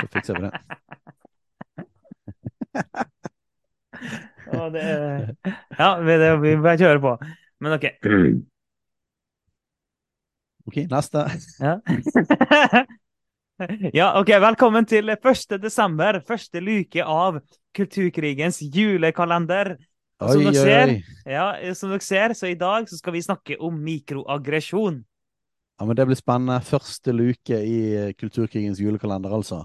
[0.00, 0.52] Så fikser vi det.
[4.72, 4.84] Det
[5.78, 7.16] Ja, vi, det, vi bare kjører på.
[7.60, 7.84] Men OK.
[10.68, 11.24] OK, neste.
[11.66, 11.78] Ja.
[13.98, 14.28] ja, OK.
[14.28, 15.58] Velkommen til 1.
[15.62, 17.40] desember, første luke av
[17.76, 19.76] Kulturkrigens julekalender.
[20.18, 21.32] Og som Oi, dere oi, ser, oi.
[21.32, 25.04] ja, som dere ser, så i dag så skal vi snakke om mikroaggresjon.
[25.78, 26.58] Ja, men det blir spennende.
[26.66, 29.62] Første luke i eh, Kulturkrigens julekalender, altså.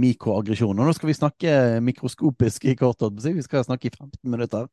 [0.00, 0.78] Mikroaggresjon.
[0.80, 3.04] Og nå skal vi snakke mikroskopisk i kort.
[3.20, 4.70] Vi skal snakke i 15 minutter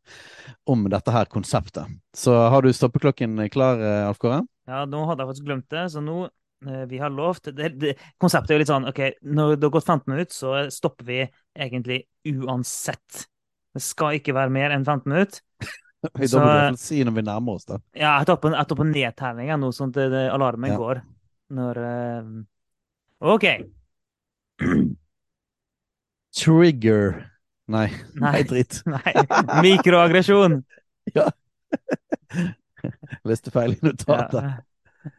[0.64, 1.92] om dette her konseptet.
[2.16, 4.46] Så har du stoppeklokken klar, eh, Alf Kåre?
[4.70, 7.98] Ja, nå hadde jeg faktisk glemt det, så nå eh, vi har lovt det, det,
[8.22, 11.20] Konseptet er jo litt sånn OK, når det har gått 15 minutter, så stopper vi
[11.60, 13.26] egentlig uansett.
[13.76, 15.44] Det skal ikke være mer enn 15 minutter.
[16.00, 17.80] Så- i hvert fall si når vi nærmer oss, da.
[17.94, 20.78] Ja, jeg tar på, jeg tar på nedtelling nå, sånn at alarmen Ja.
[20.80, 21.02] går
[21.60, 23.46] når uh, OK.
[26.40, 27.26] Trigger
[27.70, 27.86] Nei,
[28.18, 28.80] nei, dritt.
[28.90, 29.12] Nei.
[29.62, 30.56] Mikroaggresjon.
[31.18, 31.28] ja.
[33.28, 34.42] Leste feil i notatet.
[34.42, 35.12] Ja.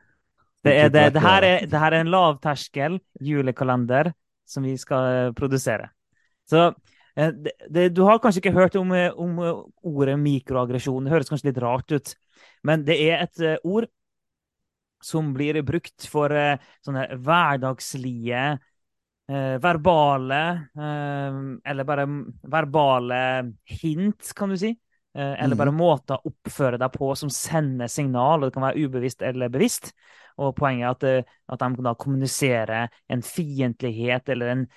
[0.61, 4.11] Det, er, det, det, her er, det her er en lavterskel julekalender
[4.51, 5.87] som vi skal eh, produsere.
[6.51, 6.75] Så eh,
[7.35, 11.05] det, det, du har kanskje ikke hørt om, eh, om eh, ordet mikroaggresjon.
[11.05, 12.13] Det høres kanskje litt rart ut,
[12.67, 13.89] men det er et eh, ord
[15.05, 20.41] som blir brukt for eh, sånne hverdagslige eh, verbale
[20.77, 21.41] eh,
[21.73, 22.07] Eller bare
[22.53, 23.21] verbale
[23.81, 24.75] hint, kan du si.
[25.17, 28.85] Eh, eller bare måter å oppføre deg på som sender signal, og det kan være
[28.87, 29.91] ubevisst eller bevisst.
[30.41, 34.69] Og poenget er at, eh, at de kan da kommunisere en fiendtlighet eller en,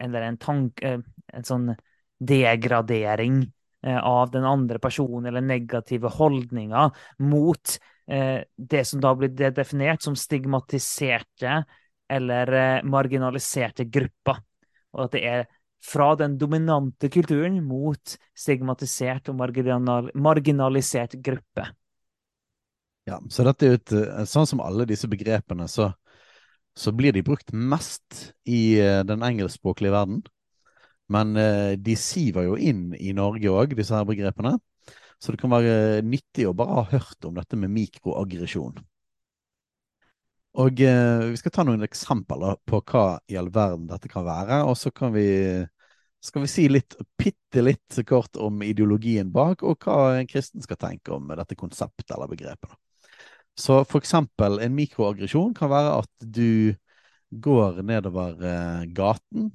[0.00, 0.96] eller en tanke
[1.34, 1.72] En sånn
[2.18, 3.52] degradering
[3.86, 10.02] eh, av den andre personen, eller negative holdninger mot eh, det som da blir definert
[10.02, 11.62] som stigmatiserte
[12.08, 14.42] eller eh, marginaliserte grupper.
[14.94, 15.46] Og at det er
[15.84, 21.66] fra den dominante kulturen mot stigmatisert og marginal, marginalisert gruppe.
[23.04, 25.90] Ja, så dette er jo Sånn som alle disse begrepene, så,
[26.72, 30.22] så blir de brukt mest i den engelskspråklige verden.
[31.12, 34.56] Men eh, de siver jo inn i Norge òg, disse her begrepene.
[35.20, 38.80] Så det kan være nyttig å bare ha hørt om dette med mikroaggresjon.
[40.64, 44.62] Og eh, vi skal ta noen eksempler på hva i all verden dette kan være,
[44.68, 45.26] og så kan vi
[46.24, 50.78] skal vi si litt, bitte litt kort om ideologien bak, og hva en kristen skal
[50.80, 52.72] tenke om dette konseptet eller begrepet.
[53.54, 56.74] Så for eksempel en mikroaggresjon kan være at du
[57.44, 59.50] går nedover eh, gaten,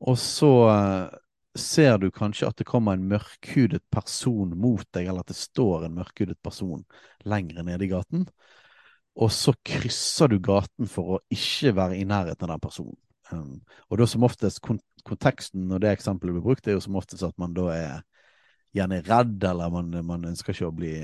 [0.00, 1.18] og så eh,
[1.58, 5.86] ser du kanskje at det kommer en mørkhudet person mot deg, eller at det står
[5.86, 6.84] en mørkhudet person
[7.28, 8.26] lengre nede i gaten,
[9.20, 12.98] og så krysser du gaten for å ikke være i nærheten av den personen.
[13.30, 13.60] Um,
[13.90, 14.62] og da som oftest
[15.06, 17.92] konteksten når det eksempelet blir brukt, er jo som oftest at man da er
[18.74, 20.94] gjerne redd, eller man, man ønsker ikke å bli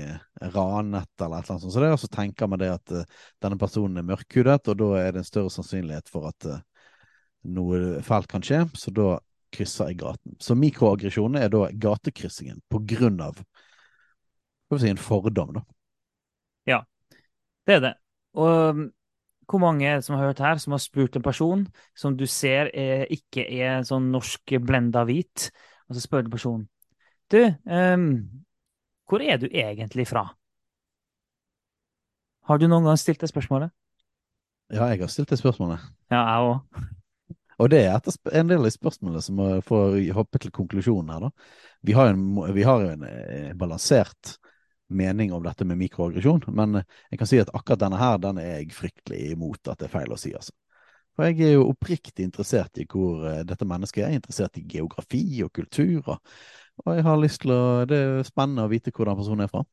[0.55, 1.73] ranet, eller et eller annet sånt.
[1.75, 3.03] Så det, og så tenker man det at uh,
[3.43, 6.63] denne personen er mørkhudet, og da er det en større sannsynlighet for at eh,
[7.43, 9.15] noe fælt kan skje, så da
[9.53, 10.35] krysser jeg gaten.
[10.43, 13.39] Så mikroaggresjonen er da gatekryssingen på grunn av
[14.67, 15.61] skal vi si, en fordom, da.
[17.67, 17.93] Det er det.
[18.39, 18.85] Og um,
[19.47, 22.25] hvor mange er det som har hørt her, som har spurt en person som du
[22.27, 25.49] ser er, ikke er sånn norsk blenda hvit,
[25.87, 26.67] og så spør du personen
[27.31, 28.23] Du, um,
[29.07, 30.29] hvor er du egentlig fra?
[32.47, 33.73] Har du noen gang stilt det spørsmålet?
[34.71, 35.83] Ja, jeg har stilt det spørsmålet.
[36.11, 36.87] Ja, jeg òg.
[37.57, 39.79] Og det er etter en del av spørsmålene som får få
[40.17, 41.55] hoppe til konklusjonen her, da.
[41.87, 42.21] Vi har en,
[42.53, 44.35] vi har en eh, balansert
[44.87, 48.59] mening om dette med mikroaggresjon, men jeg kan si at akkurat denne her, den er
[48.59, 50.53] jeg fryktelig imot at det er feil å si, altså.
[51.17, 54.11] For jeg er jo oppriktig interessert i hvor eh, dette mennesket er.
[54.13, 58.67] Er interessert i geografi og kultur, og jeg har lyst til å Det er spennende
[58.67, 59.63] å vite hvor den personen er fra.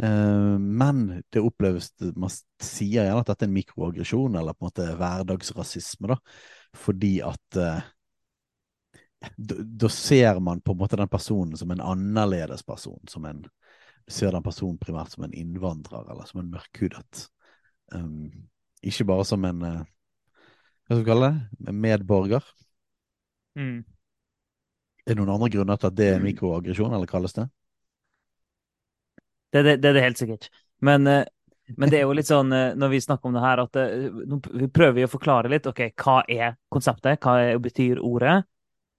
[0.00, 2.32] Eh, men det oppleves Man
[2.64, 6.18] sier gjerne at dette er en mikroaggresjon, eller på en måte hverdagsrasisme, da
[6.76, 7.88] fordi at eh,
[9.36, 13.00] da, ser man på en måte den personen som en annerledes person.
[13.08, 13.44] Som en,
[14.08, 17.26] ser den personen primært som en innvandrer, eller som en mørkhudet.
[17.92, 18.30] Um,
[18.86, 19.80] ikke bare som en uh,
[20.90, 22.46] hva skal vi kalle det, medborger.
[23.58, 23.82] Mm.
[25.06, 27.44] Er det noen andre grunner til at det er mikroaggresjon, eller kalles det?
[29.50, 30.48] Det, det, det er det helt sikkert.
[30.82, 31.22] Men, eh,
[31.76, 34.08] men, det er jo litt sånn eh, når vi snakker om det her, at eh,
[34.62, 35.68] vi prøver å forklare litt.
[35.70, 37.20] ok, Hva er konseptet?
[37.22, 38.40] Hva er, betyr ordet?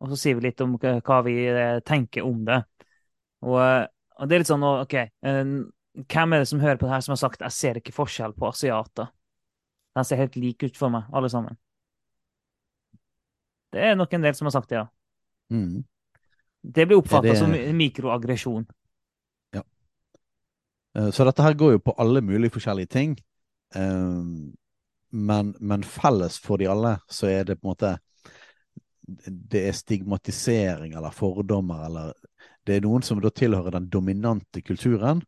[0.01, 1.35] Og så sier vi litt om hva vi
[1.85, 2.57] tenker om det.
[3.45, 7.03] Og, og det er litt sånn OK, hvem er det som hører på det her,
[7.05, 9.11] som har sagt 'jeg ser ikke forskjell på asiater'?
[9.93, 11.57] De ser helt like ut for meg, alle sammen.
[13.71, 14.87] Det er nok en del som har sagt det, ja.
[15.51, 15.83] Mm.
[16.61, 17.37] Det blir oppfatta det...
[17.37, 18.65] som mikroaggresjon.
[20.97, 23.15] Eh, så dette her går jo på alle mulige forskjellige ting.
[23.75, 24.23] Eh,
[25.11, 27.97] men, men, felles for de alle så er det på en måte
[29.01, 32.13] Det er stigmatisering eller fordommer eller
[32.63, 35.23] Det er noen som da tilhører den dominante kulturen,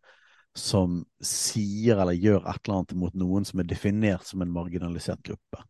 [0.55, 5.23] som sier eller gjør et eller annet mot noen som er definert som en marginalisert
[5.25, 5.63] gruppe.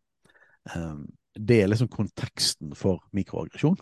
[0.68, 0.98] Eh,
[1.34, 3.80] det er liksom konteksten for mikroaggresjon.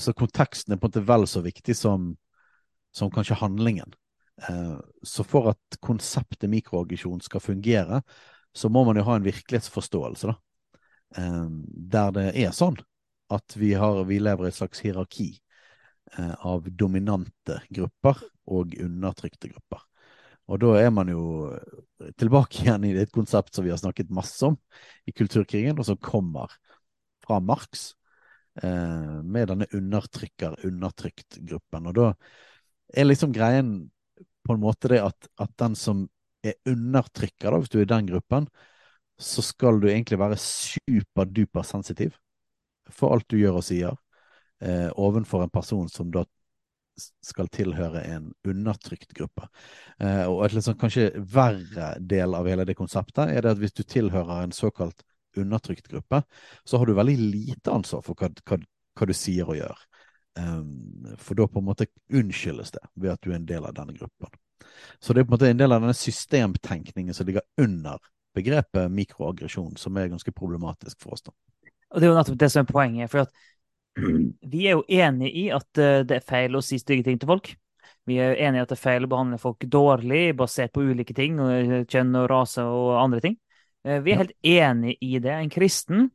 [0.00, 2.12] Så konteksten er på en måte vel så viktig som,
[2.94, 3.90] som kanskje handlingen.
[4.42, 8.02] Eh, så for at konseptet mikroaggresjon skal fungere,
[8.54, 10.36] så må man jo ha en virkelighetsforståelse, da.
[11.20, 11.48] Eh,
[11.94, 12.78] der det er sånn
[13.34, 15.28] at vi, har, vi lever i et slags hierarki
[16.14, 18.20] av dominante grupper
[18.52, 19.80] og undertrykte grupper.
[20.52, 21.48] Og da er man jo
[22.20, 24.56] tilbake igjen i et konsept som vi har snakket masse om
[25.08, 26.52] i kulturkrigen, og som kommer
[27.24, 27.94] fra Marx,
[28.62, 31.86] eh, med denne undertrykker-undertrykt-gruppen.
[31.88, 32.14] Og da
[32.92, 33.90] er liksom greien
[34.44, 36.04] på en måte det at, at den som
[36.44, 38.48] er undertrykka, hvis du er i den gruppen,
[39.20, 42.16] så skal du egentlig være superduper sensitiv
[42.92, 43.94] for alt du gjør og sier
[44.60, 46.24] eh, ovenfor en person som da
[47.24, 49.48] skal tilhøre en undertrykt gruppe.
[49.98, 53.62] Eh, og et litt sånn kanskje verre del av hele det konseptet er det at
[53.62, 55.02] hvis du tilhører en såkalt
[55.40, 56.22] undertrykt gruppe,
[56.64, 58.60] så har du veldig lite ansvar for hva, hva,
[58.94, 59.82] hva du sier og gjør.
[60.34, 63.74] Um, for da på en måte unnskyldes det ved at du er en del av
[63.76, 64.32] denne gruppen.
[64.98, 68.02] Så det er på en måte en del av denne systemtenkningen som ligger under
[68.34, 71.22] begrepet mikroaggresjon, som er ganske problematisk for oss.
[71.22, 71.34] da.
[71.94, 73.10] Og Det er jo nettopp det som er poenget.
[73.10, 73.26] for
[74.54, 77.30] Vi er jo enig i at eh, det er feil å si stygge ting til
[77.30, 77.54] folk.
[78.04, 81.14] Vi er enig i at det er feil å behandle folk dårlig basert på ulike
[81.16, 83.38] ting, kjønn og rase og andre ting.
[83.86, 85.32] Eh, vi er helt enig i det.
[85.32, 86.10] En kristen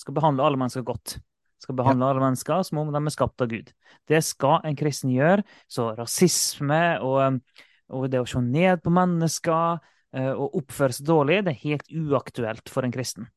[0.00, 1.18] skal behandle alle mennesker godt.
[1.64, 3.70] Skal behandle alle mennesker som om de er skapt av Gud.
[4.08, 5.44] Det skal en kristen gjøre.
[5.70, 7.40] Så rasisme og,
[7.88, 9.78] og det å se ned på mennesker
[10.16, 13.30] eh, og oppføre seg dårlig, det er helt uaktuelt for en kristen.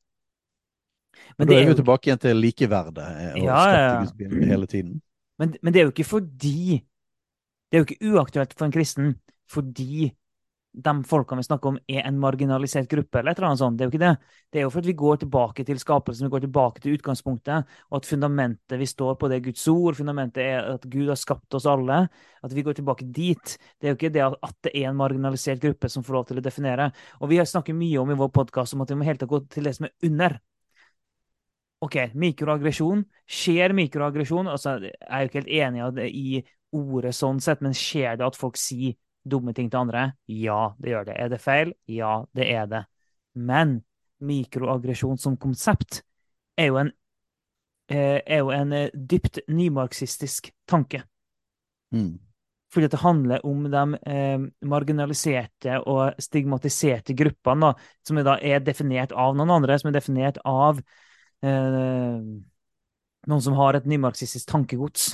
[1.38, 4.30] Men, da er vi jo tilbake igjen til likeverdet eh, og ja, ja.
[4.51, 5.00] hele tiden.
[5.39, 6.81] Men, men, det er jo ikke fordi
[7.68, 9.15] Det er jo ikke uaktuelt for en kristen
[9.47, 10.12] fordi
[10.77, 13.77] de folkene vi snakker om, er en marginalisert gruppe, eller et eller annet sånt.
[13.77, 14.12] Det er jo ikke det.
[14.53, 17.71] Det er jo for at vi går tilbake til skapelsen, vi går tilbake til utgangspunktet,
[17.89, 19.97] og at fundamentet vi står på, det er Guds ord.
[19.97, 22.03] Fundamentet er at Gud har skapt oss alle.
[22.45, 23.56] At vi går tilbake dit.
[23.79, 26.41] Det er jo ikke det at det er en marginalisert gruppe som får lov til
[26.41, 26.91] å definere.
[27.21, 29.41] Og vi har snakket mye om i vår podkast om at vi må helt gå
[29.50, 30.38] til det som er under.
[31.85, 33.03] OK, mikroaggresjon.
[33.30, 34.47] Skjer mikroaggresjon?
[34.50, 36.39] Altså, jeg er jo ikke helt enig i
[36.77, 38.97] ordet sånn sett, men skjer det at folk sier
[39.29, 40.12] dumme ting til andre?
[40.31, 41.18] Ja, det gjør det.
[41.18, 41.74] Er det feil?
[41.91, 42.83] Ja, det er det.
[43.38, 43.81] Men
[44.24, 46.01] mikroaggresjon som konsept
[46.57, 46.92] er jo en,
[47.90, 51.04] eh, er jo en eh, dypt nymarxistisk tanke.
[51.94, 52.18] Mm.
[52.73, 59.13] Fordi det handler om de eh, marginaliserte og stigmatiserte gruppene, da, som da er definert
[59.16, 60.81] av noen andre, som er definert av
[61.45, 62.19] eh,
[63.28, 65.13] noen som har et nymarxistisk tankegods.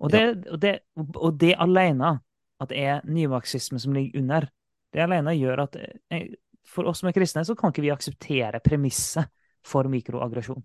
[0.00, 0.36] Og det, ja.
[0.52, 2.14] og det, og det alene
[2.60, 4.48] at det er nymarxisme som ligger under.
[4.92, 6.32] Det alene gjør at eh,
[6.68, 9.30] for oss som er kristne, så kan ikke vi akseptere premisset
[9.66, 10.62] for mikroaggresjon.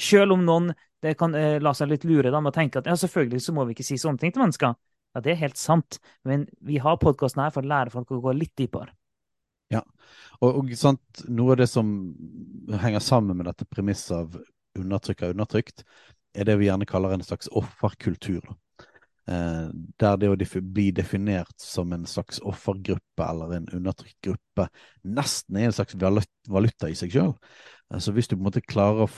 [0.00, 0.70] Selv om noen
[1.02, 3.54] det kan eh, la seg litt lure da, med å tenke at ja, selvfølgelig så
[3.56, 4.76] må vi ikke si sånne ting til mennesker.
[5.12, 8.22] Ja, det er helt sant, men vi har podkasten her for å lære folk å
[8.22, 8.94] gå litt dypere.
[9.72, 9.82] Ja,
[10.40, 11.90] og, og sant, noe av det som
[12.82, 14.38] henger sammen med dette premisset av
[14.78, 15.84] undertrykk av undertrykt,
[16.32, 18.44] er det vi gjerne kaller en slags offerkultur.
[19.30, 19.68] Eh,
[20.02, 24.66] der det å bli definert som en slags offergruppe eller en undertrykt gruppe
[25.06, 25.94] nesten er en slags
[26.50, 27.34] valuta i seg sjøl.
[28.02, 29.10] Så hvis du på en måte klarer å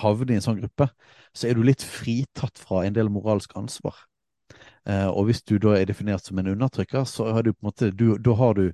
[0.00, 0.88] havne i en sånn gruppe,
[1.36, 3.98] så er du litt fritatt fra en del moralsk ansvar.
[4.86, 7.70] Eh, og hvis du da er definert som en undertrykker, så har du på en
[7.70, 8.70] måte du, Da har du,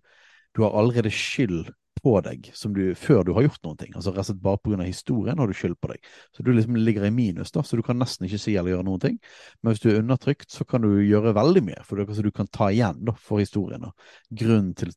[0.54, 3.92] du har allerede skyld på deg du, før du har gjort noen ting.
[3.96, 4.82] Altså Rett bare pga.
[4.86, 6.08] historien har du skyld på deg.
[6.34, 8.86] Så du liksom ligger i minus, da, så du kan nesten ikke si eller gjøre
[8.88, 9.18] noen ting.
[9.60, 12.32] Men hvis du er undertrykt, så kan du gjøre veldig mye, for det, altså, du
[12.34, 13.86] kan ta igjen da, for historien.
[13.86, 13.92] Da.
[14.42, 14.94] Grunnen til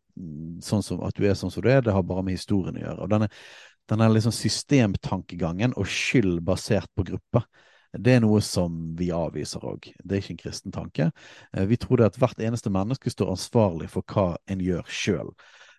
[0.66, 2.86] sånn som, at du er sånn som du er, det har bare med historien å
[2.86, 3.06] gjøre.
[3.06, 3.30] Og denne,
[3.92, 7.46] denne liksom systemtankegangen og skyld basert på gruppe,
[7.96, 9.88] det er noe som vi avviser òg.
[10.04, 11.12] Det er ikke en kristen tanke.
[11.54, 15.32] Eh, vi tror det at hvert eneste menneske står ansvarlig for hva en gjør sjøl.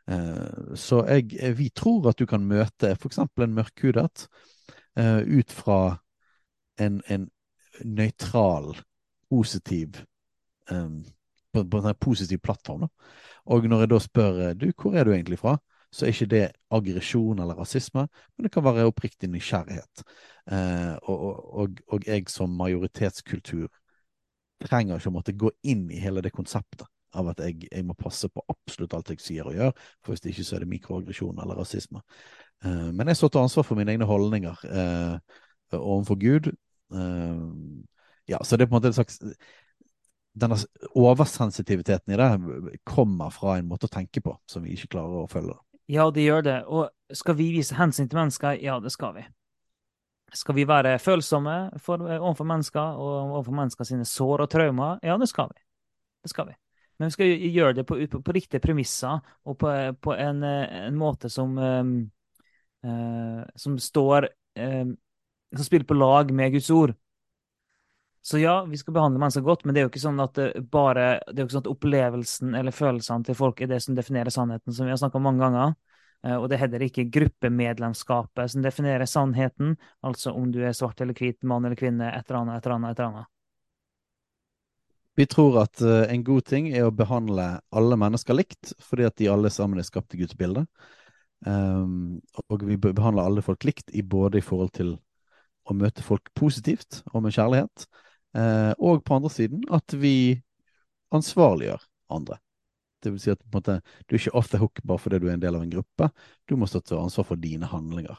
[0.08, 3.18] Eh, så jeg, eh, vi tror at du kan møte f.eks.
[3.18, 4.28] en mørkhudet
[4.96, 5.98] ut fra
[6.80, 7.26] en, en
[7.84, 8.70] nøytral,
[9.28, 9.98] positiv
[10.64, 12.86] på, en positiv plattform.
[12.86, 13.10] Da.
[13.52, 15.58] Og når jeg da spør du, hvor er du egentlig fra?
[15.92, 20.02] så er ikke det aggresjon eller rasisme, men det kan være oppriktig nysgjerrighet.
[20.52, 23.68] Eh, og, og, og, jeg som majoritetskultur
[24.64, 26.86] trenger ikke å måtte gå inn i hele det konseptet
[27.16, 30.25] av at jeg, jeg, må passe på absolutt alt jeg sier og gjør, for hvis
[30.25, 32.02] det ikke så er det mikroaggresjon eller rasisme.
[32.64, 35.37] Uh, men jeg står til ansvar for mine egne holdninger uh,
[35.76, 36.50] overfor Gud.
[36.94, 37.52] Uh,
[38.28, 39.20] ja, så det er på en måte en slags
[40.37, 40.58] denne
[40.92, 45.30] oversensitiviteten i det kommer fra en måte å tenke på som vi ikke klarer å
[45.30, 45.56] følge.
[45.88, 46.58] Ja, det gjør det.
[46.66, 48.58] Og skal vi vise hensyn til mennesker?
[48.61, 49.25] Ja, det skal vi.
[50.35, 54.99] Skal vi være følsomme for, overfor mennesker og overfor mennesker sine sår og traumer?
[55.06, 55.62] Ja, det skal vi.
[56.23, 56.56] Det skal vi.
[56.98, 60.96] Men vi skal gjøre det på, på, på riktige premisser og på, på en, en,
[60.96, 61.96] måte som um,
[63.54, 64.94] Som står um,
[65.52, 66.94] Som spiller på lag med Guds ord.
[68.26, 70.64] Så ja, vi skal behandle mennesker godt, men det er jo ikke sånn at det
[70.72, 73.94] bare, det er jo ikke sånn at opplevelsen eller følelsene til folk er det som
[73.94, 75.76] definerer sannheten, som vi har snakka om mange ganger.
[76.26, 81.00] Eh, og det er heller ikke gruppemedlemskapet som definerer sannheten, altså om du er svart
[81.04, 83.32] eller hvit, mann eller kvinne, et eller annet, et eller annet, et eller annet.
[85.16, 89.16] Vi tror at uh, en god ting er å behandle alle mennesker likt, fordi at
[89.16, 90.66] de alle sammen er skapt i Guds bilde.
[91.46, 92.18] Um,
[92.49, 94.96] og vi behandler alle folk likt, i både i forhold til
[95.66, 97.87] å møte folk positivt og med kjærlighet,
[98.38, 100.37] uh, og på andre siden at vi
[101.16, 102.38] ansvarliggjør andre.
[103.02, 105.37] Det vil si at måte, du er ikke off the hook bare fordi du er
[105.37, 106.08] en del av en gruppe.
[106.49, 108.18] Du må stå til ansvar for dine handlinger.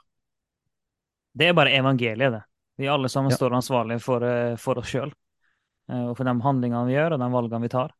[1.37, 2.43] Det er bare evangeliet, det.
[2.77, 3.37] Vi alle sammen ja.
[3.37, 5.11] står ansvarlige for, eh, for oss sjøl.
[5.91, 7.95] Eh, og for de handlingene vi gjør, og de valgene vi tar.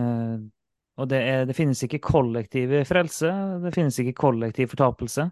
[0.00, 3.30] Og det, er, det finnes ikke kollektiv frelse,
[3.64, 5.26] det finnes ikke kollektiv fortapelse.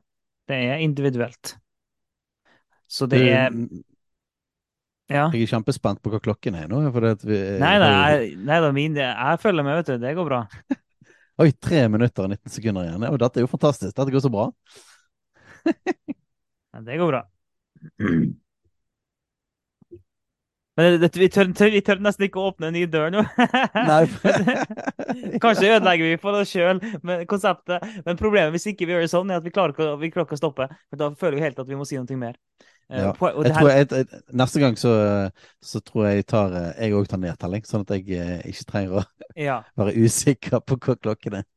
[0.48, 1.54] Det er individuelt.
[2.88, 3.54] Så det er
[5.08, 5.28] ja.
[5.32, 6.82] Jeg er kjempespent på hva klokken er nå.
[6.92, 10.02] Vi, nei, nei, jeg, nei da, min, jeg følger med, vet du.
[10.02, 10.42] Det går bra.
[11.40, 13.06] Oi, tre minutter og 19 sekunder igjen.
[13.06, 13.94] Ja, dette er jo fantastisk.
[13.96, 14.44] Dette går så bra.
[15.68, 17.22] ja, det går bra.
[20.78, 23.24] Men det, vi, tør, vi, tør, nesten ikke å åpne en ny dør nå.
[25.42, 26.78] Kanskje ødelegger vi for oss sjøl
[27.26, 27.82] konseptet.
[28.06, 30.28] Men problemet hvis ikke vi gjør det sånn, er at vi klarer ikke, vi klarer
[30.28, 30.68] ikke å stoppe.
[30.86, 32.38] For Da føler vi helt at vi må si noe mer.
[32.88, 33.10] Eh, ja.
[33.10, 34.92] Jeg tror jeg, jeg, neste gang så,
[35.60, 39.00] så, tror jeg tar, eh, jeg òg tar nedtelling, sånn at jeg eh, ikke trenger
[39.00, 39.04] å
[39.36, 39.58] ja.
[39.80, 41.48] være usikker på hva klokken er.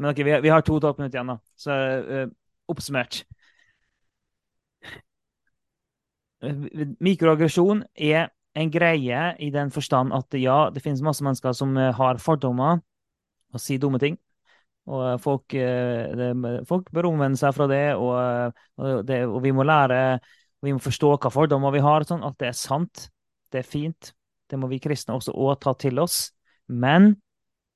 [0.00, 1.38] Men ok, vi, vi har to og et halvt minutter igjen, da.
[1.60, 2.24] Så uh,
[2.72, 3.20] oppsummert.
[7.04, 12.20] Mikroaggresjon er en greie i den forstand at ja, det finnes masse mennesker som har
[12.22, 12.82] fordommer
[13.54, 14.18] og sier dumme ting.
[14.90, 16.30] Og eh, folk, eh, det,
[16.68, 20.72] folk bør omvende seg fra det og, og, det, og, vi må lære og Vi
[20.72, 22.06] må forstå hva fordommer vi har.
[22.08, 23.08] Sånn, at det er sant.
[23.52, 24.14] Det er fint.
[24.48, 26.30] Det må vi kristne også, også ta til oss.
[26.72, 27.10] Men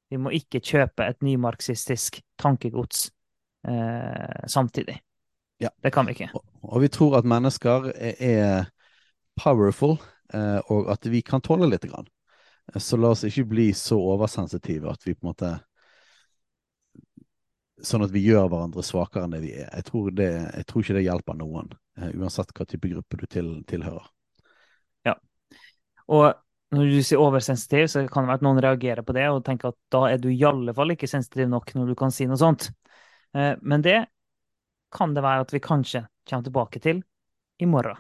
[0.09, 3.11] vi må ikke kjøpe et nymarxistisk tankegods
[3.69, 4.97] eh, samtidig.
[5.59, 5.71] Ja.
[5.83, 6.31] Det kan vi ikke.
[6.35, 8.69] Og, og, vi tror at mennesker er, er
[9.39, 9.97] powerful,
[10.35, 11.87] eh, og at vi kan tåle litt.
[11.89, 12.07] Grann.
[12.77, 15.55] Så la oss ikke bli så oversensitive at vi på en måte
[17.85, 19.69] sånn at vi gjør hverandre svakere enn det vi er.
[19.71, 23.25] Jeg tror, det, jeg tror ikke det hjelper noen, eh, uansett hva type gruppe du
[23.31, 24.11] til, tilhører.
[25.07, 25.15] Ja.
[26.11, 26.27] Og
[26.75, 29.73] når du sier oversensitiv, så kan det være at noen reagerer på det og tenker
[29.73, 32.41] at da er du i alle fall ikke sensitiv nok når du kan si noe
[32.41, 32.69] sånt.
[33.37, 34.03] Uh, men det
[34.95, 37.03] kan det være at vi kanskje kommer tilbake til
[37.59, 37.99] i morgen.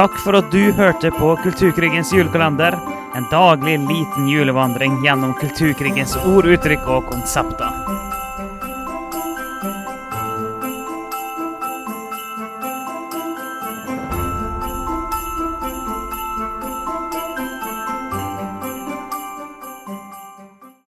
[0.00, 2.78] Takk for at du hørte på Kulturkrigens julekalender.
[3.18, 7.79] En daglig liten julevandring gjennom kulturkrigens ord, uttrykk og konsepter.